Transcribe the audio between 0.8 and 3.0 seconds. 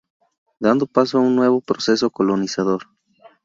paso a un nuevo proceso colonizador.